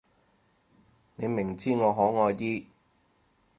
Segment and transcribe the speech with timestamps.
[1.15, 2.65] 你明知我可愛啲